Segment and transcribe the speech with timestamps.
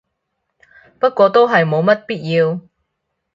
[0.99, 2.59] 不過都係冇乜必要